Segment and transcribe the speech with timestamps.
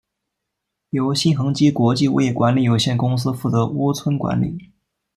[0.89, 4.71] 由新恒基国际物业管理有限公司负责屋邨管理。